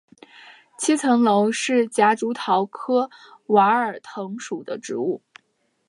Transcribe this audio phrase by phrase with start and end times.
[0.79, 3.11] 七层楼是夹竹桃科
[3.49, 5.21] 娃儿藤属的植物。